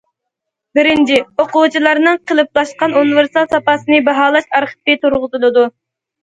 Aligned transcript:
بىرىنچى، 0.77 1.19
ئوقۇغۇچىلارنىڭ 1.41 2.17
قېلىپلاشقان 2.31 2.95
ئۇنىۋېرسال 3.03 3.47
ساپاسىنى 3.53 4.01
باھالاش 4.09 4.49
ئارخىپى 4.61 4.99
تۇرغۇزۇلىدۇ. 5.05 5.69